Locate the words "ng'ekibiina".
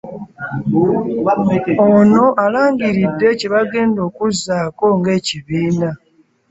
4.97-5.89